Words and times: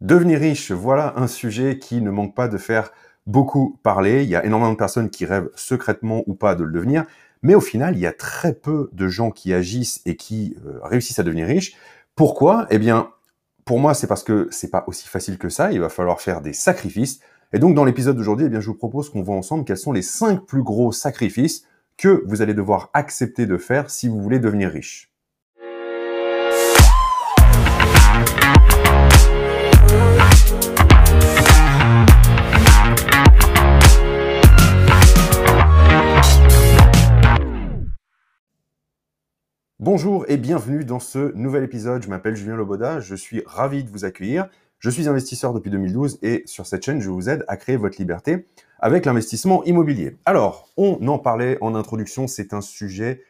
Devenir 0.00 0.38
riche, 0.38 0.70
voilà 0.70 1.14
un 1.16 1.26
sujet 1.26 1.78
qui 1.78 2.00
ne 2.00 2.10
manque 2.10 2.34
pas 2.34 2.46
de 2.46 2.56
faire 2.56 2.92
beaucoup 3.26 3.80
parler. 3.82 4.22
Il 4.22 4.28
y 4.28 4.36
a 4.36 4.44
énormément 4.44 4.72
de 4.72 4.76
personnes 4.76 5.10
qui 5.10 5.26
rêvent 5.26 5.50
secrètement 5.56 6.22
ou 6.26 6.34
pas 6.34 6.54
de 6.54 6.62
le 6.62 6.70
devenir. 6.70 7.04
Mais 7.42 7.56
au 7.56 7.60
final, 7.60 7.96
il 7.96 8.00
y 8.00 8.06
a 8.06 8.12
très 8.12 8.54
peu 8.54 8.90
de 8.92 9.08
gens 9.08 9.32
qui 9.32 9.52
agissent 9.52 10.00
et 10.06 10.16
qui 10.16 10.56
euh, 10.64 10.78
réussissent 10.82 11.18
à 11.18 11.24
devenir 11.24 11.46
riches. 11.46 11.76
Pourquoi? 12.14 12.66
Eh 12.70 12.78
bien, 12.78 13.10
pour 13.64 13.80
moi, 13.80 13.92
c'est 13.92 14.06
parce 14.06 14.22
que 14.22 14.48
c'est 14.52 14.70
pas 14.70 14.84
aussi 14.86 15.08
facile 15.08 15.36
que 15.36 15.48
ça. 15.48 15.72
Il 15.72 15.80
va 15.80 15.88
falloir 15.88 16.20
faire 16.20 16.42
des 16.42 16.52
sacrifices. 16.52 17.20
Et 17.52 17.58
donc, 17.58 17.74
dans 17.74 17.84
l'épisode 17.84 18.16
d'aujourd'hui, 18.16 18.46
eh 18.46 18.50
bien, 18.50 18.60
je 18.60 18.68
vous 18.68 18.74
propose 18.74 19.10
qu'on 19.10 19.22
voit 19.22 19.36
ensemble 19.36 19.64
quels 19.64 19.78
sont 19.78 19.92
les 19.92 20.02
cinq 20.02 20.46
plus 20.46 20.62
gros 20.62 20.92
sacrifices 20.92 21.64
que 21.96 22.22
vous 22.26 22.40
allez 22.40 22.54
devoir 22.54 22.90
accepter 22.94 23.46
de 23.46 23.56
faire 23.56 23.90
si 23.90 24.06
vous 24.06 24.20
voulez 24.22 24.38
devenir 24.38 24.70
riche. 24.70 25.12
Bonjour 39.90 40.26
et 40.28 40.36
bienvenue 40.36 40.84
dans 40.84 41.00
ce 41.00 41.32
nouvel 41.34 41.64
épisode. 41.64 42.02
Je 42.02 42.10
m'appelle 42.10 42.36
Julien 42.36 42.56
Loboda, 42.56 43.00
je 43.00 43.14
suis 43.14 43.42
ravi 43.46 43.84
de 43.84 43.88
vous 43.88 44.04
accueillir. 44.04 44.46
Je 44.80 44.90
suis 44.90 45.08
investisseur 45.08 45.54
depuis 45.54 45.70
2012 45.70 46.18
et 46.20 46.42
sur 46.44 46.66
cette 46.66 46.84
chaîne, 46.84 47.00
je 47.00 47.08
vous 47.08 47.30
aide 47.30 47.42
à 47.48 47.56
créer 47.56 47.78
votre 47.78 47.96
liberté 47.96 48.46
avec 48.80 49.06
l'investissement 49.06 49.64
immobilier. 49.64 50.18
Alors, 50.26 50.68
on 50.76 51.08
en 51.08 51.18
parlait 51.18 51.56
en 51.62 51.74
introduction, 51.74 52.26
c'est 52.26 52.52
un 52.52 52.60
sujet 52.60 53.22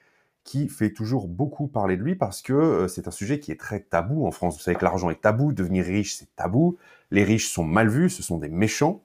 qui 0.43 0.69
fait 0.69 0.91
toujours 0.91 1.29
beaucoup 1.29 1.69
parler 1.69 1.97
de 1.97 2.03
lui 2.03 2.17
parce 2.17 2.43
que 2.43 2.53
euh, 2.53 2.89
c'est 2.89 3.07
un 3.07 3.13
sujet 3.13 3.39
qui 3.39 3.53
est 3.53 3.61
très 3.61 3.79
tabou 3.79 4.27
en 4.27 4.33
France. 4.33 4.57
Vous 4.57 4.63
savez 4.65 4.77
que 4.77 4.85
l'argent 4.85 5.11
est 5.11 5.21
tabou, 5.21 5.53
devenir 5.53 5.85
riche 5.85 6.17
c'est 6.17 6.35
tabou, 6.35 6.77
les 7.13 7.23
riches 7.23 7.51
sont 7.51 7.63
mal 7.63 7.89
vus, 7.89 8.11
ce 8.11 8.25
sont 8.25 8.39
des 8.39 8.49
méchants. 8.49 9.05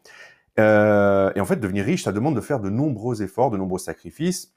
Euh, 0.60 1.32
et 1.36 1.40
en 1.40 1.45
fait, 1.45 1.58
devenir 1.58 1.86
riche, 1.86 2.06
ça 2.06 2.14
demande 2.14 2.36
de 2.36 2.42
faire 2.42 2.62
de 2.62 2.72
nombreux 2.72 3.22
efforts, 3.22 3.52
de 3.52 3.58
nombreux 3.58 3.78
sacrifices 3.78 4.54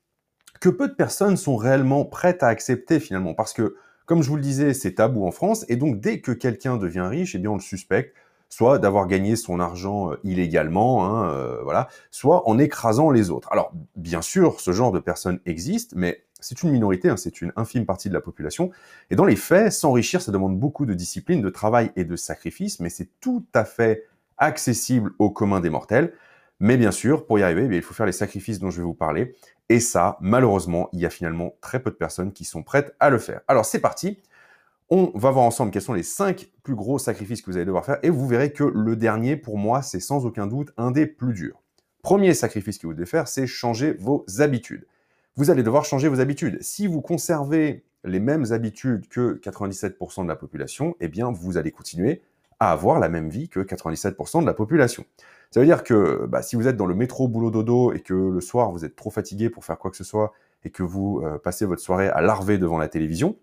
que 0.60 0.68
peu 0.68 0.88
de 0.88 0.94
personnes 0.94 1.36
sont 1.36 1.56
réellement 1.56 2.04
prêtes 2.04 2.42
à 2.42 2.48
accepter 2.48 3.00
finalement. 3.00 3.34
Parce 3.34 3.52
que, 3.52 3.76
comme 4.06 4.22
je 4.22 4.28
vous 4.28 4.36
le 4.36 4.42
disais, 4.42 4.74
c'est 4.74 4.94
tabou 4.94 5.26
en 5.26 5.32
France, 5.32 5.64
et 5.68 5.76
donc 5.76 6.00
dès 6.00 6.20
que 6.20 6.32
quelqu'un 6.32 6.76
devient 6.76 7.06
riche, 7.08 7.34
eh 7.34 7.38
bien 7.38 7.50
on 7.50 7.56
le 7.56 7.60
suspecte, 7.60 8.14
soit 8.48 8.78
d'avoir 8.78 9.06
gagné 9.06 9.36
son 9.36 9.60
argent 9.60 10.12
euh, 10.12 10.20
illégalement, 10.24 11.04
hein, 11.04 11.30
euh, 11.30 11.62
voilà, 11.62 11.88
soit 12.10 12.48
en 12.48 12.58
écrasant 12.58 13.10
les 13.10 13.30
autres. 13.30 13.48
Alors, 13.50 13.72
bien 13.96 14.22
sûr, 14.22 14.60
ce 14.60 14.72
genre 14.72 14.92
de 14.92 15.00
personnes 15.00 15.40
existe, 15.46 15.94
mais 15.96 16.22
c'est 16.40 16.62
une 16.62 16.70
minorité, 16.70 17.08
hein, 17.08 17.16
c'est 17.16 17.40
une 17.40 17.52
infime 17.56 17.86
partie 17.86 18.08
de 18.08 18.14
la 18.14 18.20
population. 18.20 18.70
Et 19.10 19.16
dans 19.16 19.24
les 19.24 19.36
faits, 19.36 19.72
s'enrichir, 19.72 20.22
ça 20.22 20.32
demande 20.32 20.58
beaucoup 20.58 20.86
de 20.86 20.94
discipline, 20.94 21.42
de 21.42 21.50
travail 21.50 21.90
et 21.96 22.04
de 22.04 22.14
sacrifice, 22.16 22.78
mais 22.80 22.88
c'est 22.88 23.08
tout 23.20 23.44
à 23.52 23.64
fait 23.64 24.04
accessible 24.38 25.12
au 25.18 25.30
commun 25.30 25.60
des 25.60 25.70
mortels. 25.70 26.12
Mais 26.60 26.76
bien 26.76 26.90
sûr, 26.90 27.26
pour 27.26 27.38
y 27.38 27.42
arriver, 27.42 27.68
eh 27.70 27.76
il 27.76 27.82
faut 27.82 27.94
faire 27.94 28.06
les 28.06 28.12
sacrifices 28.12 28.58
dont 28.58 28.70
je 28.70 28.78
vais 28.78 28.84
vous 28.86 28.94
parler. 28.94 29.34
Et 29.68 29.80
ça, 29.80 30.16
malheureusement, 30.20 30.88
il 30.92 31.00
y 31.00 31.06
a 31.06 31.10
finalement 31.10 31.54
très 31.60 31.80
peu 31.80 31.90
de 31.90 31.96
personnes 31.96 32.32
qui 32.32 32.44
sont 32.44 32.62
prêtes 32.62 32.94
à 33.00 33.10
le 33.10 33.18
faire. 33.18 33.40
Alors 33.48 33.64
c'est 33.64 33.80
parti. 33.80 34.22
On 34.88 35.10
va 35.16 35.32
voir 35.32 35.44
ensemble 35.44 35.72
quels 35.72 35.82
sont 35.82 35.94
les 35.94 36.04
cinq 36.04 36.48
plus 36.62 36.76
gros 36.76 37.00
sacrifices 37.00 37.42
que 37.42 37.50
vous 37.50 37.56
allez 37.56 37.66
devoir 37.66 37.84
faire. 37.84 37.98
Et 38.04 38.10
vous 38.10 38.28
verrez 38.28 38.52
que 38.52 38.62
le 38.62 38.94
dernier, 38.94 39.36
pour 39.36 39.58
moi, 39.58 39.82
c'est 39.82 39.98
sans 39.98 40.24
aucun 40.24 40.46
doute 40.46 40.72
un 40.76 40.92
des 40.92 41.06
plus 41.06 41.34
durs. 41.34 41.60
Premier 42.02 42.34
sacrifice 42.34 42.78
que 42.78 42.86
vous 42.86 42.94
devez 42.94 43.06
faire, 43.06 43.26
c'est 43.26 43.48
changer 43.48 43.94
vos 43.94 44.24
habitudes. 44.38 44.86
Vous 45.34 45.50
allez 45.50 45.64
devoir 45.64 45.84
changer 45.84 46.06
vos 46.06 46.20
habitudes. 46.20 46.58
Si 46.60 46.86
vous 46.86 47.00
conservez 47.00 47.84
les 48.04 48.20
mêmes 48.20 48.52
habitudes 48.52 49.08
que 49.08 49.40
97% 49.42 50.22
de 50.22 50.28
la 50.28 50.36
population, 50.36 50.94
eh 51.00 51.08
bien, 51.08 51.32
vous 51.32 51.56
allez 51.56 51.72
continuer 51.72 52.22
à 52.60 52.72
avoir 52.72 52.98
la 52.98 53.08
même 53.08 53.28
vie 53.28 53.48
que 53.48 53.60
97% 53.60 54.40
de 54.40 54.46
la 54.46 54.54
population. 54.54 55.04
Ça 55.50 55.60
veut 55.60 55.66
dire 55.66 55.84
que 55.84 56.26
bah, 56.26 56.42
si 56.42 56.56
vous 56.56 56.66
êtes 56.68 56.76
dans 56.76 56.86
le 56.86 56.94
métro 56.94 57.28
boulot 57.28 57.50
dodo 57.50 57.92
et 57.92 58.00
que 58.00 58.14
le 58.14 58.40
soir 58.40 58.70
vous 58.70 58.84
êtes 58.84 58.96
trop 58.96 59.10
fatigué 59.10 59.50
pour 59.50 59.64
faire 59.64 59.78
quoi 59.78 59.90
que 59.90 59.96
ce 59.96 60.04
soit 60.04 60.32
et 60.64 60.70
que 60.70 60.82
vous 60.82 61.22
euh, 61.24 61.38
passez 61.38 61.64
votre 61.64 61.82
soirée 61.82 62.08
à 62.08 62.20
larver 62.20 62.58
devant 62.58 62.78
la 62.78 62.88
télévision 62.88 63.36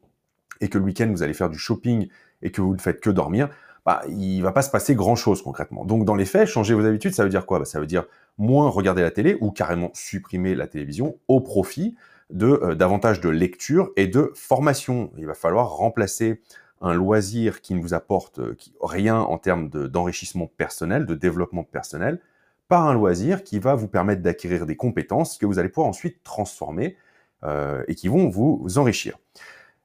et 0.61 0.69
que 0.69 0.77
le 0.77 0.83
week-end 0.83 1.09
vous 1.11 1.23
allez 1.23 1.33
faire 1.33 1.49
du 1.49 1.57
shopping 1.57 2.07
et 2.41 2.51
que 2.51 2.61
vous 2.61 2.73
ne 2.73 2.81
faites 2.81 2.99
que 2.99 3.09
dormir, 3.09 3.49
bah, 3.85 4.01
il 4.07 4.41
va 4.41 4.51
pas 4.51 4.61
se 4.61 4.69
passer 4.69 4.95
grand 4.95 5.15
chose 5.15 5.41
concrètement. 5.41 5.85
Donc 5.85 6.05
dans 6.05 6.15
les 6.15 6.25
faits, 6.25 6.47
changer 6.47 6.73
vos 6.73 6.85
habitudes, 6.85 7.13
ça 7.13 7.23
veut 7.23 7.29
dire 7.29 7.45
quoi? 7.45 7.59
Bah, 7.59 7.65
Ça 7.65 7.79
veut 7.79 7.88
dire 7.88 8.05
moins 8.38 8.69
regarder 8.69 9.01
la 9.01 9.11
télé 9.11 9.38
ou 9.41 9.51
carrément 9.51 9.91
supprimer 9.93 10.55
la 10.55 10.67
télévision 10.67 11.17
au 11.27 11.41
profit 11.41 11.95
de 12.29 12.47
euh, 12.47 12.75
davantage 12.75 13.21
de 13.21 13.29
lecture 13.29 13.91
et 13.95 14.07
de 14.07 14.31
formation. 14.35 15.11
Il 15.17 15.25
va 15.25 15.33
falloir 15.33 15.69
remplacer 15.69 16.41
un 16.81 16.94
loisir 16.94 17.61
qui 17.61 17.73
ne 17.73 17.81
vous 17.81 17.94
apporte 17.94 18.39
euh, 18.39 18.57
rien 18.81 19.17
en 19.19 19.38
termes 19.38 19.69
d'enrichissement 19.69 20.47
personnel, 20.47 21.06
de 21.06 21.16
développement 21.16 21.63
personnel, 21.63 22.19
par 22.67 22.88
un 22.88 22.94
loisir 22.94 23.44
qui 23.44 23.59
va 23.59 23.75
vous 23.75 23.88
permettre 23.88 24.22
d'acquérir 24.22 24.66
des 24.66 24.75
compétences 24.75 25.38
que 25.38 25.45
vous 25.45 25.59
allez 25.59 25.69
pouvoir 25.69 25.88
ensuite 25.88 26.23
transformer 26.23 26.97
euh, 27.44 27.83
et 27.88 27.95
qui 27.95 28.07
vont 28.07 28.29
vous, 28.29 28.66
enrichir. 28.78 29.17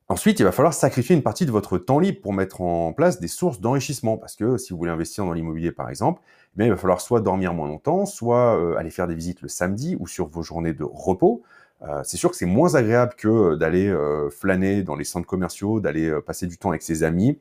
Ensuite, 0.09 0.41
il 0.41 0.44
va 0.44 0.53
falloir 0.53 0.72
sacrifier 0.72 1.15
une 1.15 1.22
partie 1.22 1.44
de 1.44 1.50
votre 1.50 1.77
temps 1.77 1.98
libre 1.98 2.21
pour 2.22 2.32
mettre 2.32 2.62
en 2.62 2.94
place 2.94 3.21
des 3.21 3.28
sources 3.28 3.60
d'enrichissement. 3.60 4.16
Parce 4.16 4.37
que 4.37 4.56
si 4.56 4.72
vous 4.72 4.78
voulez 4.78 4.91
investir 4.91 5.25
dans 5.25 5.32
l'immobilier, 5.32 5.71
par 5.71 5.91
exemple, 5.91 6.22
eh 6.59 6.65
il 6.65 6.71
va 6.71 6.77
falloir 6.77 7.00
soit 7.00 7.21
dormir 7.21 7.53
moins 7.53 7.69
longtemps, 7.69 8.06
soit 8.06 8.59
euh, 8.59 8.77
aller 8.77 8.91
faire 8.91 9.06
des 9.06 9.15
visites 9.15 9.43
le 9.43 9.48
samedi 9.48 9.97
ou 10.00 10.06
sur 10.06 10.27
vos 10.27 10.43
journées 10.43 10.72
de 10.72 10.84
repos. 10.84 11.43
Euh, 11.83 12.03
c'est 12.05 12.16
sûr 12.16 12.31
que 12.31 12.37
c'est 12.37 12.47
moins 12.47 12.75
agréable 12.75 13.15
que 13.16 13.28
euh, 13.28 13.56
d'aller 13.56 13.89
euh, 13.89 14.31
flâner 14.31 14.83
dans 14.83 14.97
les 14.97 15.05
centres 15.05 15.27
commerciaux, 15.27 15.81
d'aller 15.81 16.12
passer 16.27 16.47
du 16.47 16.59
temps 16.59 16.71
avec 16.71 16.83
ses 16.83 17.03
amis 17.03 17.41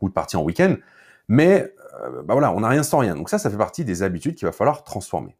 ou 0.00 0.08
de 0.08 0.14
partir 0.14 0.40
en 0.40 0.44
week-end. 0.44 0.76
Mais 1.28 1.74
bah 2.24 2.32
voilà, 2.32 2.52
on 2.52 2.60
n'a 2.60 2.68
rien 2.68 2.82
sans 2.82 2.98
rien. 2.98 3.14
Donc 3.14 3.28
ça, 3.28 3.38
ça 3.38 3.50
fait 3.50 3.56
partie 3.56 3.84
des 3.84 4.02
habitudes 4.02 4.36
qu'il 4.36 4.46
va 4.46 4.52
falloir 4.52 4.84
transformer. 4.84 5.36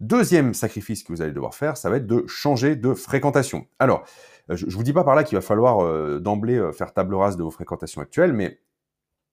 Deuxième 0.00 0.54
sacrifice 0.54 1.02
que 1.02 1.12
vous 1.12 1.20
allez 1.20 1.32
devoir 1.32 1.54
faire, 1.54 1.76
ça 1.76 1.90
va 1.90 1.96
être 1.96 2.06
de 2.06 2.24
changer 2.28 2.76
de 2.76 2.94
fréquentation. 2.94 3.66
Alors, 3.78 4.04
je 4.48 4.64
ne 4.64 4.70
vous 4.70 4.84
dis 4.84 4.92
pas 4.92 5.02
par 5.04 5.16
là 5.16 5.24
qu'il 5.24 5.36
va 5.36 5.42
falloir 5.42 6.20
d'emblée 6.20 6.70
faire 6.72 6.94
table 6.94 7.14
rase 7.14 7.36
de 7.36 7.42
vos 7.42 7.50
fréquentations 7.50 8.00
actuelles, 8.00 8.32
mais 8.32 8.60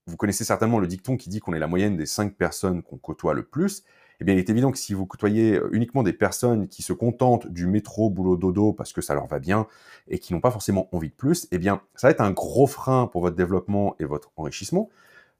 vous 0.07 0.17
connaissez 0.17 0.43
certainement 0.43 0.79
le 0.79 0.87
dicton 0.87 1.17
qui 1.17 1.29
dit 1.29 1.39
qu'on 1.39 1.53
est 1.53 1.59
la 1.59 1.67
moyenne 1.67 1.95
des 1.95 2.07
cinq 2.07 2.35
personnes 2.35 2.81
qu'on 2.81 2.97
côtoie 2.97 3.33
le 3.33 3.43
plus 3.43 3.83
eh 4.19 4.23
bien, 4.23 4.33
il 4.33 4.39
est 4.39 4.49
évident 4.49 4.71
que 4.71 4.77
si 4.77 4.93
vous 4.93 5.05
côtoyez 5.05 5.55
euh, 5.55 5.69
uniquement 5.71 6.03
des 6.03 6.13
personnes 6.13 6.67
qui 6.67 6.81
se 6.81 6.93
contentent 6.93 7.47
du 7.47 7.67
métro, 7.67 8.09
boulot, 8.09 8.37
dodo, 8.37 8.73
parce 8.73 8.93
que 8.93 9.01
ça 9.01 9.13
leur 9.13 9.27
va 9.27 9.39
bien, 9.39 9.67
et 10.07 10.19
qui 10.19 10.33
n'ont 10.33 10.41
pas 10.41 10.51
forcément 10.51 10.87
envie 10.93 11.09
de 11.09 11.15
plus, 11.15 11.47
eh 11.51 11.57
bien, 11.57 11.81
ça 11.95 12.07
va 12.07 12.11
être 12.11 12.21
un 12.21 12.31
gros 12.31 12.67
frein 12.67 13.07
pour 13.07 13.21
votre 13.21 13.35
développement 13.35 13.95
et 13.99 14.05
votre 14.05 14.31
enrichissement, 14.37 14.89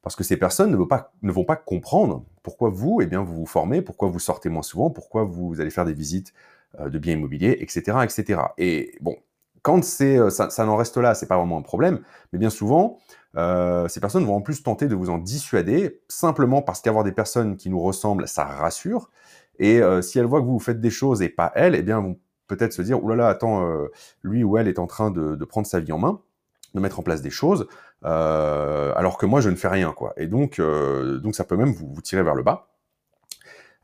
parce 0.01 0.15
que 0.15 0.23
ces 0.23 0.37
personnes 0.37 0.71
ne 0.71 0.77
vont 0.77 0.87
pas, 0.87 1.13
ne 1.21 1.31
vont 1.31 1.45
pas 1.45 1.55
comprendre 1.55 2.23
pourquoi 2.43 2.69
vous, 2.69 2.99
eh 3.01 3.07
bien, 3.07 3.23
vous 3.23 3.35
vous 3.35 3.45
formez, 3.45 3.81
pourquoi 3.81 4.09
vous 4.09 4.19
sortez 4.19 4.49
moins 4.49 4.61
souvent, 4.61 4.89
pourquoi 4.89 5.23
vous 5.23 5.59
allez 5.61 5.71
faire 5.71 5.85
des 5.85 5.93
visites 5.93 6.33
euh, 6.79 6.89
de 6.89 6.99
biens 6.99 7.13
immobiliers, 7.13 7.57
etc., 7.59 7.97
etc. 8.03 8.41
Et 8.57 8.97
bon, 9.01 9.15
quand 9.65 9.81
euh, 10.01 10.29
ça, 10.29 10.51
ça 10.51 10.65
n'en 10.65 10.75
reste 10.75 10.97
là, 10.97 11.15
c'est 11.15 11.25
pas 11.25 11.37
vraiment 11.37 11.57
un 11.57 11.63
problème, 11.63 12.01
mais 12.31 12.37
bien 12.37 12.51
souvent, 12.51 12.99
euh, 13.37 13.87
ces 13.87 13.99
personnes 13.99 14.25
vont 14.25 14.35
en 14.35 14.41
plus 14.41 14.63
tenter 14.63 14.87
de 14.87 14.95
vous 14.95 15.09
en 15.09 15.17
dissuader, 15.17 16.01
simplement 16.07 16.61
parce 16.61 16.81
qu'avoir 16.81 17.03
des 17.03 17.11
personnes 17.11 17.57
qui 17.57 17.69
nous 17.69 17.79
ressemblent, 17.81 18.27
ça 18.27 18.45
rassure. 18.45 19.09
Et 19.59 19.81
euh, 19.81 20.01
si 20.01 20.19
elles 20.19 20.25
voient 20.25 20.41
que 20.41 20.45
vous 20.45 20.59
faites 20.59 20.79
des 20.79 20.89
choses 20.89 21.21
et 21.21 21.29
pas 21.29 21.51
elles, 21.55 21.75
eh 21.75 21.81
bien, 21.81 22.01
vont 22.01 22.17
peut-être 22.47 22.73
se 22.73 22.81
dire, 22.81 23.03
oulala, 23.03 23.27
attends, 23.27 23.67
euh, 23.67 23.87
lui 24.23 24.43
ou 24.43 24.57
elle 24.57 24.67
est 24.67 24.79
en 24.79 24.87
train 24.87 25.11
de, 25.11 25.35
de, 25.35 25.45
prendre 25.45 25.67
sa 25.67 25.79
vie 25.79 25.91
en 25.91 25.99
main, 25.99 26.21
de 26.73 26.79
mettre 26.79 26.99
en 26.99 27.03
place 27.03 27.21
des 27.21 27.29
choses, 27.29 27.67
alors 28.03 29.17
que 29.17 29.25
moi, 29.25 29.41
je 29.41 29.49
ne 29.49 29.55
fais 29.55 29.67
rien, 29.67 29.91
quoi. 29.93 30.13
Et 30.17 30.27
donc, 30.27 30.61
donc 30.61 31.35
ça 31.35 31.43
peut 31.43 31.55
même 31.55 31.71
vous, 31.71 31.91
vous 31.91 32.01
tirer 32.01 32.21
vers 32.21 32.35
le 32.35 32.43
bas. 32.43 32.67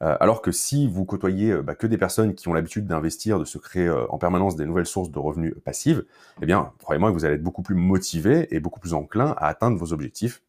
Euh, 0.01 0.17
alors 0.19 0.41
que 0.41 0.51
si 0.51 0.87
vous 0.87 1.05
côtoyez 1.05 1.51
euh, 1.51 1.61
bah, 1.61 1.75
que 1.75 1.85
des 1.85 1.97
personnes 1.97 2.33
qui 2.33 2.47
ont 2.47 2.53
l'habitude 2.53 2.87
d'investir, 2.87 3.37
de 3.37 3.45
se 3.45 3.57
créer 3.57 3.87
euh, 3.87 4.05
en 4.09 4.17
permanence 4.17 4.55
des 4.55 4.65
nouvelles 4.65 4.87
sources 4.87 5.11
de 5.11 5.19
revenus 5.19 5.53
passives, 5.63 6.05
eh 6.41 6.45
bien, 6.45 6.73
croyez-moi 6.79 7.11
vous 7.11 7.25
allez 7.25 7.35
être 7.35 7.43
beaucoup 7.43 7.61
plus 7.61 7.75
motivé 7.75 8.47
et 8.53 8.59
beaucoup 8.59 8.79
plus 8.79 8.93
enclin 8.93 9.35
à 9.37 9.47
atteindre 9.47 9.77
vos 9.77 9.93
objectifs 9.93 10.41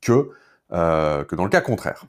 que, 0.00 0.30
que 0.70 1.34
dans 1.34 1.44
le 1.44 1.50
cas 1.50 1.60
contraire. 1.60 2.04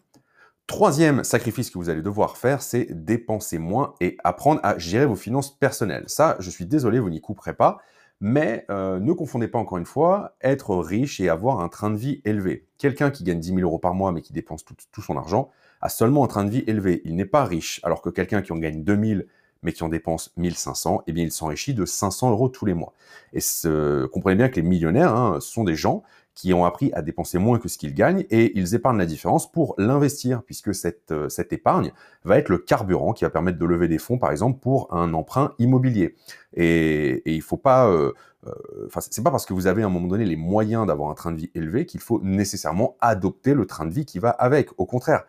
Troisième 0.67 1.23
sacrifice 1.23 1.71
que 1.71 1.79
vous 1.79 1.89
allez 1.89 2.03
devoir 2.03 2.37
faire, 2.37 2.61
c'est 2.61 2.87
dépenser 2.91 3.57
moins 3.57 3.95
et 3.99 4.17
apprendre 4.23 4.59
à 4.63 4.77
gérer 4.77 5.07
vos 5.07 5.15
finances 5.15 5.57
personnelles. 5.57 6.03
Ça, 6.07 6.35
je 6.39 6.49
suis 6.51 6.67
désolé, 6.67 6.99
vous 6.99 7.09
n'y 7.09 7.21
couperez 7.21 7.53
pas, 7.53 7.79
mais 8.19 8.65
ne 8.69 9.13
confondez 9.13 9.47
pas 9.47 9.57
encore 9.57 9.77
une 9.79 9.85
fois 9.85 10.35
être 10.41 10.75
riche 10.75 11.19
et 11.19 11.29
avoir 11.29 11.61
un 11.61 11.69
train 11.69 11.89
de 11.89 11.97
vie 11.97 12.21
élevé. 12.25 12.67
Quelqu'un 12.77 13.09
qui 13.09 13.23
gagne 13.23 13.39
10 13.39 13.55
000 13.55 13.61
euros 13.61 13.79
par 13.79 13.95
mois 13.95 14.11
mais 14.11 14.21
qui 14.21 14.33
dépense 14.33 14.63
tout 14.65 15.01
son 15.01 15.17
argent, 15.17 15.49
a 15.81 15.89
seulement 15.89 16.23
un 16.23 16.27
train 16.27 16.45
de 16.45 16.49
vie 16.49 16.63
élevé. 16.67 17.01
Il 17.05 17.15
n'est 17.15 17.25
pas 17.25 17.45
riche, 17.45 17.79
alors 17.83 18.01
que 18.01 18.09
quelqu'un 18.09 18.41
qui 18.41 18.51
en 18.51 18.57
gagne 18.57 18.83
2000 18.83 19.27
mais 19.61 19.73
qui 19.73 19.83
en 19.83 19.89
dépense 19.89 20.31
1500, 20.37 21.03
eh 21.07 21.11
bien, 21.11 21.23
il 21.23 21.31
s'enrichit 21.31 21.73
de 21.73 21.85
500 21.85 22.31
euros 22.31 22.49
tous 22.49 22.65
les 22.65 22.73
mois. 22.73 22.93
Et 23.33 23.41
ce, 23.41 24.05
comprenez 24.05 24.35
bien 24.35 24.49
que 24.49 24.55
les 24.55 24.61
millionnaires 24.61 25.13
hein, 25.13 25.39
sont 25.41 25.63
des 25.63 25.75
gens 25.75 26.03
qui 26.33 26.53
ont 26.53 26.63
appris 26.63 26.89
à 26.93 27.01
dépenser 27.01 27.37
moins 27.37 27.59
que 27.59 27.67
ce 27.67 27.77
qu'ils 27.77 27.93
gagnent 27.93 28.25
et 28.29 28.57
ils 28.57 28.73
épargnent 28.73 28.97
la 28.97 29.05
différence 29.05 29.51
pour 29.51 29.75
l'investir, 29.77 30.41
puisque 30.43 30.73
cette, 30.73 31.11
euh, 31.11 31.27
cette 31.27 31.51
épargne 31.51 31.91
va 32.23 32.37
être 32.37 32.47
le 32.47 32.59
carburant 32.59 33.11
qui 33.11 33.25
va 33.25 33.29
permettre 33.29 33.59
de 33.59 33.65
lever 33.65 33.89
des 33.89 33.97
fonds, 33.97 34.17
par 34.17 34.31
exemple, 34.31 34.59
pour 34.59 34.93
un 34.93 35.13
emprunt 35.13 35.53
immobilier. 35.59 36.15
Et, 36.53 37.29
et 37.29 37.33
il 37.33 37.41
faut 37.41 37.57
pas... 37.57 37.89
Euh, 37.89 38.13
euh, 38.47 38.53
enfin, 38.85 39.01
c'est 39.01 39.21
pas 39.21 39.31
parce 39.31 39.45
que 39.45 39.53
vous 39.53 39.67
avez 39.67 39.83
à 39.83 39.87
un 39.87 39.89
moment 39.89 40.07
donné 40.07 40.23
les 40.23 40.37
moyens 40.37 40.87
d'avoir 40.87 41.09
un 41.09 41.13
train 41.13 41.33
de 41.33 41.37
vie 41.37 41.51
élevé 41.55 41.85
qu'il 41.85 41.99
faut 41.99 42.21
nécessairement 42.23 42.95
adopter 43.01 43.53
le 43.53 43.65
train 43.65 43.85
de 43.85 43.91
vie 43.91 44.05
qui 44.05 44.19
va 44.19 44.29
avec. 44.29 44.69
Au 44.77 44.85
contraire, 44.85 45.25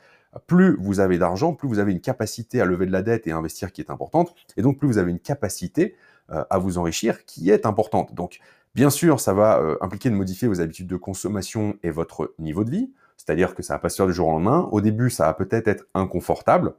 plus 0.47 0.77
vous 0.81 1.00
avez 1.00 1.19
d'argent, 1.19 1.55
plus 1.55 1.69
vous 1.69 1.79
avez 1.79 1.93
une 1.93 2.00
capacité 2.00 2.61
à 2.61 2.65
lever 2.65 2.87
de 2.87 2.93
la 2.93 3.03
dette 3.03 3.27
et 3.27 3.32
à 3.32 3.37
investir 3.37 3.73
qui 3.73 3.81
est 3.81 3.91
importante, 3.91 4.35
et 4.56 4.62
donc 4.62 4.79
plus 4.79 4.87
vous 4.87 4.99
avez 4.99 5.11
une 5.11 5.21
capacité 5.21 5.97
à 6.29 6.59
vous 6.59 6.79
enrichir 6.79 7.25
qui 7.25 7.50
est 7.50 7.67
importante. 7.67 8.15
Donc 8.15 8.38
Bien 8.75 8.91
sûr, 8.91 9.19
ça 9.19 9.32
va 9.32 9.59
euh, 9.59 9.77
impliquer 9.81 10.11
de 10.11 10.15
modifier 10.15 10.47
vos 10.47 10.61
habitudes 10.61 10.87
de 10.87 10.97
consommation 10.97 11.77
et 11.82 11.91
votre 11.91 12.35
niveau 12.38 12.62
de 12.62 12.71
vie, 12.71 12.93
c'est-à-dire 13.17 13.55
que 13.55 13.62
ça 13.62 13.75
va 13.75 13.79
pas 13.81 13.88
se 13.88 13.97
faire 13.97 14.06
du 14.06 14.12
jour 14.12 14.29
au 14.29 14.32
lendemain. 14.32 14.69
Au 14.71 14.81
début, 14.81 15.11
ça 15.11 15.25
va 15.27 15.35
peut-être 15.35 15.67
être 15.67 15.87
inconfortable, 15.94 16.75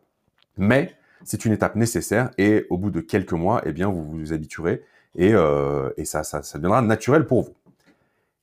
mais 0.57 0.95
c'est 1.25 1.43
une 1.43 1.51
étape 1.51 1.75
nécessaire 1.75 2.31
et 2.37 2.65
au 2.69 2.77
bout 2.77 2.91
de 2.91 3.01
quelques 3.01 3.33
mois, 3.33 3.61
eh 3.65 3.73
bien, 3.73 3.89
vous 3.89 4.03
vous 4.03 4.33
habituerez 4.33 4.83
et, 5.15 5.33
euh, 5.33 5.89
ça, 6.05 6.23
ça, 6.23 6.41
ça 6.43 6.57
deviendra 6.57 6.81
naturel 6.81 7.27
pour 7.27 7.41
vous. 7.43 7.55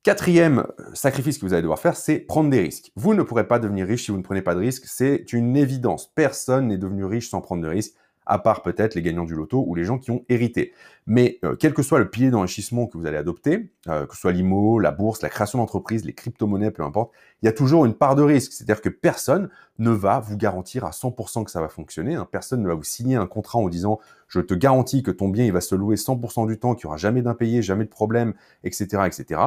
Quatrième 0.04 0.64
sacrifice 0.94 1.38
que 1.38 1.44
vous 1.44 1.52
allez 1.52 1.62
devoir 1.62 1.80
faire, 1.80 1.96
c'est 1.96 2.18
prendre 2.20 2.50
des 2.50 2.60
risques. 2.60 2.92
Vous 2.94 3.14
ne 3.14 3.22
pourrez 3.22 3.48
pas 3.48 3.58
devenir 3.58 3.86
riche 3.86 4.04
si 4.04 4.10
vous 4.10 4.16
ne 4.16 4.22
prenez 4.22 4.42
pas 4.42 4.54
de 4.54 4.60
risques, 4.60 4.84
c'est 4.86 5.32
une 5.32 5.56
évidence. 5.56 6.12
Personne 6.14 6.68
n'est 6.68 6.78
devenu 6.78 7.04
riche 7.04 7.28
sans 7.28 7.40
prendre 7.40 7.62
de 7.62 7.68
risques 7.68 7.94
à 8.28 8.38
part 8.38 8.62
peut-être 8.62 8.94
les 8.94 9.02
gagnants 9.02 9.24
du 9.24 9.34
loto 9.34 9.64
ou 9.66 9.74
les 9.74 9.84
gens 9.84 9.98
qui 9.98 10.10
ont 10.10 10.24
hérité. 10.28 10.72
Mais 11.06 11.38
euh, 11.44 11.56
quel 11.56 11.72
que 11.72 11.82
soit 11.82 11.98
le 11.98 12.10
pilier 12.10 12.30
d'enrichissement 12.30 12.86
que 12.86 12.98
vous 12.98 13.06
allez 13.06 13.16
adopter, 13.16 13.72
euh, 13.88 14.06
que 14.06 14.14
ce 14.14 14.20
soit 14.20 14.32
l'IMO, 14.32 14.78
la 14.78 14.90
bourse, 14.90 15.22
la 15.22 15.30
création 15.30 15.58
d'entreprise, 15.58 16.04
les 16.04 16.12
crypto-monnaies, 16.12 16.70
peu 16.70 16.82
importe, 16.82 17.12
il 17.42 17.46
y 17.46 17.48
a 17.48 17.52
toujours 17.52 17.86
une 17.86 17.94
part 17.94 18.14
de 18.14 18.22
risque. 18.22 18.52
C'est-à-dire 18.52 18.82
que 18.82 18.90
personne 18.90 19.48
ne 19.78 19.90
va 19.90 20.20
vous 20.20 20.36
garantir 20.36 20.84
à 20.84 20.90
100% 20.90 21.44
que 21.44 21.50
ça 21.50 21.62
va 21.62 21.70
fonctionner. 21.70 22.14
Hein. 22.16 22.28
Personne 22.30 22.62
ne 22.62 22.68
va 22.68 22.74
vous 22.74 22.84
signer 22.84 23.16
un 23.16 23.26
contrat 23.26 23.58
en 23.58 23.68
disant 23.68 23.98
je 24.28 24.40
te 24.40 24.52
garantis 24.52 25.02
que 25.02 25.10
ton 25.10 25.28
bien 25.28 25.46
il 25.46 25.52
va 25.52 25.62
se 25.62 25.74
louer 25.74 25.96
100% 25.96 26.46
du 26.46 26.58
temps, 26.58 26.74
qu'il 26.74 26.86
n'y 26.86 26.90
aura 26.90 26.98
jamais 26.98 27.22
d'impayé, 27.22 27.62
jamais 27.62 27.84
de 27.84 27.90
problème, 27.90 28.34
etc., 28.62 29.04
etc. 29.06 29.40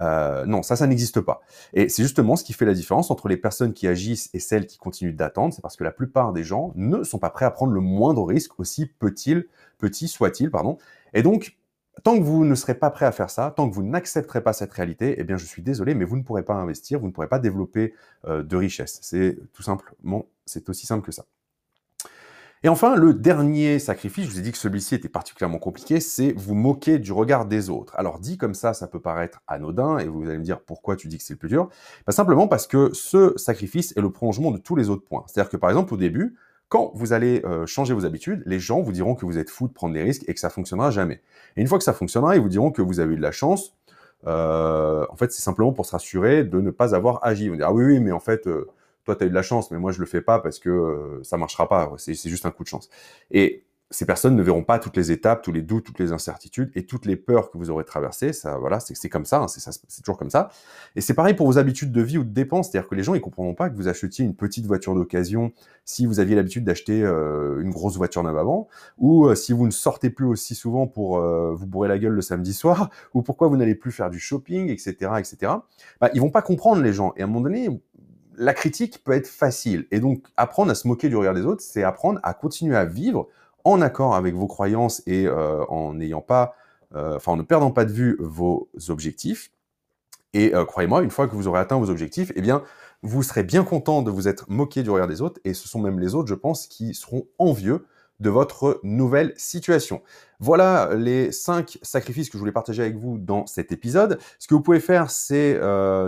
Euh, 0.00 0.46
non, 0.46 0.62
ça, 0.62 0.76
ça 0.76 0.86
n'existe 0.86 1.20
pas. 1.20 1.40
Et 1.72 1.88
c'est 1.88 2.02
justement 2.02 2.36
ce 2.36 2.44
qui 2.44 2.52
fait 2.52 2.64
la 2.64 2.74
différence 2.74 3.10
entre 3.10 3.28
les 3.28 3.36
personnes 3.36 3.72
qui 3.72 3.86
agissent 3.86 4.30
et 4.34 4.38
celles 4.40 4.66
qui 4.66 4.78
continuent 4.78 5.14
d'attendre. 5.14 5.54
C'est 5.54 5.62
parce 5.62 5.76
que 5.76 5.84
la 5.84 5.90
plupart 5.90 6.32
des 6.32 6.44
gens 6.44 6.72
ne 6.76 7.02
sont 7.02 7.18
pas 7.18 7.30
prêts 7.30 7.44
à 7.44 7.50
prendre 7.50 7.72
le 7.72 7.80
moindre 7.80 8.24
risque, 8.24 8.58
aussi 8.60 8.86
petit, 8.86 9.36
petit 9.78 10.08
soit-il, 10.08 10.50
pardon. 10.50 10.78
Et 11.14 11.22
donc, 11.22 11.56
tant 12.02 12.16
que 12.16 12.22
vous 12.22 12.44
ne 12.44 12.54
serez 12.54 12.74
pas 12.74 12.90
prêt 12.90 13.06
à 13.06 13.12
faire 13.12 13.30
ça, 13.30 13.52
tant 13.56 13.68
que 13.68 13.74
vous 13.74 13.82
n'accepterez 13.82 14.42
pas 14.42 14.52
cette 14.52 14.72
réalité, 14.72 15.16
eh 15.18 15.24
bien, 15.24 15.36
je 15.36 15.46
suis 15.46 15.62
désolé, 15.62 15.94
mais 15.94 16.04
vous 16.04 16.16
ne 16.16 16.22
pourrez 16.22 16.44
pas 16.44 16.54
investir, 16.54 17.00
vous 17.00 17.06
ne 17.08 17.12
pourrez 17.12 17.28
pas 17.28 17.38
développer 17.38 17.94
euh, 18.26 18.42
de 18.42 18.56
richesse. 18.56 18.98
C'est 19.02 19.38
tout 19.52 19.62
simplement, 19.62 20.26
c'est 20.46 20.68
aussi 20.68 20.86
simple 20.86 21.04
que 21.04 21.12
ça. 21.12 21.24
Et 22.64 22.68
enfin, 22.68 22.96
le 22.96 23.14
dernier 23.14 23.78
sacrifice, 23.78 24.24
je 24.26 24.30
vous 24.30 24.38
ai 24.40 24.42
dit 24.42 24.50
que 24.50 24.58
celui-ci 24.58 24.96
était 24.96 25.08
particulièrement 25.08 25.58
compliqué, 25.58 26.00
c'est 26.00 26.32
vous 26.32 26.54
moquer 26.54 26.98
du 26.98 27.12
regard 27.12 27.46
des 27.46 27.70
autres. 27.70 27.94
Alors 27.96 28.18
dit 28.18 28.36
comme 28.36 28.54
ça, 28.54 28.74
ça 28.74 28.88
peut 28.88 29.00
paraître 29.00 29.42
anodin, 29.46 29.98
et 29.98 30.08
vous 30.08 30.28
allez 30.28 30.38
me 30.38 30.42
dire 30.42 30.60
pourquoi 30.60 30.96
tu 30.96 31.06
dis 31.06 31.18
que 31.18 31.22
c'est 31.22 31.34
le 31.34 31.38
plus 31.38 31.48
dur 31.48 31.68
ben, 32.06 32.12
Simplement 32.12 32.48
parce 32.48 32.66
que 32.66 32.90
ce 32.94 33.32
sacrifice 33.36 33.96
est 33.96 34.00
le 34.00 34.10
prolongement 34.10 34.50
de 34.50 34.58
tous 34.58 34.74
les 34.74 34.90
autres 34.90 35.04
points. 35.04 35.22
C'est-à-dire 35.28 35.50
que 35.50 35.56
par 35.56 35.70
exemple, 35.70 35.94
au 35.94 35.96
début, 35.96 36.36
quand 36.68 36.90
vous 36.94 37.12
allez 37.12 37.42
euh, 37.44 37.64
changer 37.64 37.94
vos 37.94 38.04
habitudes, 38.04 38.42
les 38.44 38.58
gens 38.58 38.80
vous 38.80 38.92
diront 38.92 39.14
que 39.14 39.24
vous 39.24 39.38
êtes 39.38 39.50
fou 39.50 39.68
de 39.68 39.72
prendre 39.72 39.94
des 39.94 40.02
risques 40.02 40.24
et 40.26 40.34
que 40.34 40.40
ça 40.40 40.50
fonctionnera 40.50 40.90
jamais. 40.90 41.22
Et 41.56 41.60
une 41.60 41.68
fois 41.68 41.78
que 41.78 41.84
ça 41.84 41.92
fonctionnera, 41.92 42.34
ils 42.34 42.42
vous 42.42 42.48
diront 42.48 42.72
que 42.72 42.82
vous 42.82 42.98
avez 42.98 43.14
eu 43.14 43.16
de 43.16 43.22
la 43.22 43.32
chance. 43.32 43.76
Euh, 44.26 45.06
en 45.10 45.16
fait, 45.16 45.32
c'est 45.32 45.42
simplement 45.42 45.72
pour 45.72 45.86
se 45.86 45.92
rassurer 45.92 46.42
de 46.42 46.60
ne 46.60 46.70
pas 46.70 46.96
avoir 46.96 47.24
agi. 47.24 47.48
Vont 47.48 47.56
dire 47.56 47.68
ah 47.68 47.72
oui 47.72 47.84
oui, 47.84 48.00
mais 48.00 48.10
en 48.10 48.20
fait 48.20 48.48
euh, 48.48 48.66
toi, 49.08 49.16
tu 49.16 49.24
as 49.24 49.26
eu 49.26 49.30
de 49.30 49.34
la 49.34 49.42
chance, 49.42 49.70
mais 49.70 49.78
moi, 49.78 49.90
je 49.90 50.00
le 50.00 50.06
fais 50.06 50.20
pas 50.20 50.38
parce 50.38 50.58
que 50.58 50.68
euh, 50.68 51.22
ça 51.22 51.38
marchera 51.38 51.66
pas. 51.66 51.90
C'est 51.96 52.14
juste 52.28 52.44
un 52.44 52.50
coup 52.50 52.62
de 52.62 52.68
chance. 52.68 52.90
Et 53.30 53.64
ces 53.90 54.04
personnes 54.04 54.36
ne 54.36 54.42
verront 54.42 54.64
pas 54.64 54.78
toutes 54.78 54.96
les 54.98 55.12
étapes, 55.12 55.42
tous 55.42 55.52
les 55.52 55.62
doutes, 55.62 55.84
toutes 55.84 55.98
les 55.98 56.12
incertitudes 56.12 56.70
et 56.74 56.84
toutes 56.84 57.06
les 57.06 57.16
peurs 57.16 57.50
que 57.50 57.56
vous 57.56 57.70
aurez 57.70 57.84
traversées. 57.84 58.34
Ça, 58.34 58.58
voilà, 58.58 58.80
c'est 58.80 59.08
comme 59.08 59.24
ça, 59.24 59.40
hein, 59.40 59.48
c'est 59.48 60.02
toujours 60.02 60.18
comme 60.18 60.28
ça. 60.28 60.50
Et 60.94 61.00
c'est 61.00 61.14
pareil 61.14 61.32
pour 61.32 61.46
vos 61.46 61.56
habitudes 61.56 61.90
de 61.90 62.02
vie 62.02 62.18
ou 62.18 62.24
de 62.24 62.28
dépenses, 62.28 62.70
c'est-à-dire 62.70 62.88
que 62.88 62.94
les 62.94 63.02
gens 63.02 63.14
ils 63.14 63.22
comprendront 63.22 63.54
pas 63.54 63.70
que 63.70 63.76
vous 63.76 63.88
achetiez 63.88 64.26
une 64.26 64.34
petite 64.34 64.66
voiture 64.66 64.94
d'occasion 64.94 65.52
si 65.86 66.04
vous 66.04 66.20
aviez 66.20 66.36
l'habitude 66.36 66.64
d'acheter 66.64 67.02
euh, 67.02 67.62
une 67.62 67.70
grosse 67.70 67.96
voiture 67.96 68.22
neuve 68.22 68.36
avant, 68.36 68.68
ou 68.98 69.26
euh, 69.26 69.34
si 69.34 69.54
vous 69.54 69.64
ne 69.64 69.70
sortez 69.70 70.10
plus 70.10 70.26
aussi 70.26 70.54
souvent 70.54 70.86
pour 70.86 71.18
vous 71.20 71.66
bourrer 71.66 71.88
la 71.88 71.98
gueule 71.98 72.12
le 72.12 72.20
samedi 72.20 72.52
soir, 72.52 72.90
ou 73.14 73.22
pourquoi 73.22 73.48
vous 73.48 73.56
n'allez 73.56 73.74
plus 73.74 73.90
faire 73.90 74.10
du 74.10 74.18
shopping, 74.18 74.68
etc., 74.68 75.12
etc. 75.18 75.52
Bah, 75.98 76.10
ils 76.12 76.20
vont 76.20 76.30
pas 76.30 76.42
comprendre 76.42 76.82
les 76.82 76.92
gens. 76.92 77.14
Et 77.16 77.22
à 77.22 77.24
un 77.24 77.26
moment 77.26 77.40
donné, 77.40 77.70
la 78.38 78.54
critique 78.54 79.02
peut 79.04 79.12
être 79.12 79.26
facile. 79.26 79.86
Et 79.90 80.00
donc, 80.00 80.24
apprendre 80.36 80.70
à 80.70 80.74
se 80.74 80.86
moquer 80.86 81.08
du 81.08 81.16
regard 81.16 81.34
des 81.34 81.42
autres, 81.42 81.62
c'est 81.62 81.82
apprendre 81.82 82.20
à 82.22 82.32
continuer 82.34 82.76
à 82.76 82.84
vivre 82.84 83.28
en 83.64 83.82
accord 83.82 84.14
avec 84.14 84.34
vos 84.34 84.46
croyances 84.46 85.02
et 85.06 85.26
euh, 85.26 85.64
en 85.66 85.94
n'ayant 85.94 86.20
pas, 86.20 86.54
euh, 86.94 87.18
en 87.26 87.36
ne 87.36 87.42
perdant 87.42 87.72
pas 87.72 87.84
de 87.84 87.92
vue 87.92 88.16
vos 88.20 88.70
objectifs. 88.88 89.50
Et 90.34 90.54
euh, 90.54 90.64
croyez-moi, 90.64 91.02
une 91.02 91.10
fois 91.10 91.26
que 91.26 91.34
vous 91.34 91.48
aurez 91.48 91.58
atteint 91.58 91.78
vos 91.78 91.90
objectifs, 91.90 92.32
eh 92.36 92.40
bien, 92.40 92.62
vous 93.02 93.22
serez 93.22 93.42
bien 93.42 93.64
content 93.64 94.02
de 94.02 94.10
vous 94.10 94.28
être 94.28 94.48
moqué 94.48 94.82
du 94.82 94.90
regard 94.90 95.08
des 95.08 95.20
autres. 95.20 95.40
Et 95.44 95.52
ce 95.52 95.68
sont 95.68 95.80
même 95.80 95.98
les 95.98 96.14
autres, 96.14 96.28
je 96.28 96.34
pense, 96.34 96.66
qui 96.68 96.94
seront 96.94 97.26
envieux 97.38 97.86
de 98.20 98.30
votre 98.30 98.80
nouvelle 98.82 99.32
situation. 99.36 100.02
Voilà 100.40 100.94
les 100.94 101.30
cinq 101.30 101.78
sacrifices 101.82 102.28
que 102.30 102.36
je 102.36 102.40
voulais 102.40 102.52
partager 102.52 102.82
avec 102.82 102.96
vous 102.96 103.16
dans 103.18 103.46
cet 103.46 103.70
épisode. 103.70 104.18
Ce 104.40 104.48
que 104.48 104.54
vous 104.54 104.60
pouvez 104.60 104.80
faire, 104.80 105.08
c'est 105.08 105.60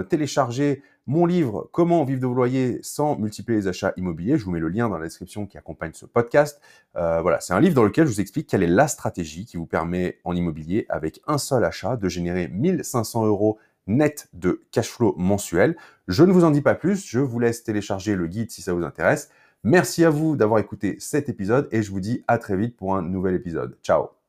télécharger 0.09 0.83
mon 1.11 1.27
livre 1.27 1.69
Comment 1.73 2.05
vivre 2.05 2.21
de 2.21 2.27
vos 2.27 2.35
loyers 2.35 2.79
sans 2.83 3.19
multiplier 3.19 3.59
les 3.59 3.67
achats 3.67 3.93
immobiliers. 3.97 4.39
Je 4.39 4.45
vous 4.45 4.53
mets 4.53 4.61
le 4.61 4.69
lien 4.69 4.89
dans 4.89 4.97
la 4.97 5.07
description 5.07 5.45
qui 5.45 5.59
accompagne 5.59 5.91
ce 5.93 6.07
podcast. 6.07 6.61
Euh, 6.95 7.21
voilà, 7.21 7.41
c'est 7.41 7.53
un 7.53 7.59
livre 7.59 7.75
dans 7.75 7.83
lequel 7.83 8.07
je 8.07 8.13
vous 8.13 8.21
explique 8.21 8.47
quelle 8.47 8.63
est 8.63 8.69
la 8.69 8.87
stratégie 8.87 9.45
qui 9.45 9.57
vous 9.57 9.67
permet 9.67 10.21
en 10.23 10.37
immobilier, 10.37 10.87
avec 10.89 11.21
un 11.27 11.37
seul 11.37 11.65
achat, 11.65 11.97
de 11.97 12.09
générer 12.09 12.47
1500 12.47 13.27
euros 13.27 13.59
net 13.89 14.29
de 14.35 14.63
cash 14.71 14.89
flow 14.89 15.17
mensuel. 15.19 15.77
Je 16.07 16.23
ne 16.23 16.33
vous 16.33 16.45
en 16.45 16.53
dis 16.53 16.63
pas 16.63 16.77
plus, 16.77 17.05
je 17.05 17.19
vous 17.19 17.41
laisse 17.41 17.65
télécharger 17.65 18.15
le 18.15 18.29
guide 18.29 18.53
si 18.53 18.63
ça 18.63 18.73
vous 18.73 18.85
intéresse. 18.85 19.31
Merci 19.65 20.05
à 20.05 20.11
vous 20.11 20.37
d'avoir 20.37 20.61
écouté 20.61 20.95
cet 21.01 21.29
épisode 21.29 21.69
et 21.73 21.83
je 21.83 21.91
vous 21.91 22.01
dis 22.01 22.23
à 22.29 22.39
très 22.39 22.57
vite 22.57 22.77
pour 22.77 22.95
un 22.95 23.03
nouvel 23.03 23.35
épisode. 23.35 23.77
Ciao 23.83 24.20